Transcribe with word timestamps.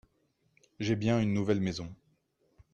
j'ai 0.79 0.95
bien 0.95 1.19
une 1.19 1.31
nouvelle 1.31 1.61
maison. 1.61 1.93